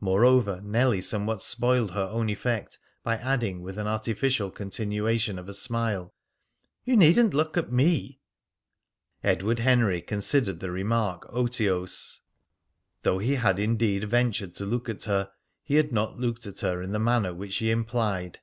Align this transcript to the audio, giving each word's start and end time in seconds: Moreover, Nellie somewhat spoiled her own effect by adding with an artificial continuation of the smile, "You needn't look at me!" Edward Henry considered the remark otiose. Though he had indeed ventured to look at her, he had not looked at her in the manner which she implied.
Moreover, 0.00 0.62
Nellie 0.62 1.02
somewhat 1.02 1.42
spoiled 1.42 1.90
her 1.90 2.08
own 2.10 2.30
effect 2.30 2.78
by 3.02 3.16
adding 3.18 3.60
with 3.60 3.76
an 3.76 3.86
artificial 3.86 4.50
continuation 4.50 5.38
of 5.38 5.44
the 5.44 5.52
smile, 5.52 6.14
"You 6.86 6.96
needn't 6.96 7.34
look 7.34 7.58
at 7.58 7.70
me!" 7.70 8.18
Edward 9.22 9.58
Henry 9.58 10.00
considered 10.00 10.60
the 10.60 10.70
remark 10.70 11.26
otiose. 11.28 12.20
Though 13.02 13.18
he 13.18 13.34
had 13.34 13.58
indeed 13.58 14.04
ventured 14.04 14.54
to 14.54 14.64
look 14.64 14.88
at 14.88 15.02
her, 15.04 15.32
he 15.62 15.74
had 15.74 15.92
not 15.92 16.18
looked 16.18 16.46
at 16.46 16.60
her 16.60 16.80
in 16.80 16.92
the 16.92 16.98
manner 16.98 17.34
which 17.34 17.52
she 17.52 17.70
implied. 17.70 18.40